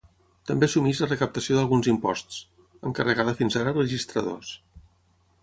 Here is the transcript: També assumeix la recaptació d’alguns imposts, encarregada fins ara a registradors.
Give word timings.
També 0.51 0.67
assumeix 0.69 1.01
la 1.03 1.09
recaptació 1.09 1.57
d’alguns 1.57 1.89
imposts, 1.91 2.39
encarregada 2.93 3.37
fins 3.43 3.61
ara 3.61 3.75
a 3.75 3.79
registradors. 3.79 4.57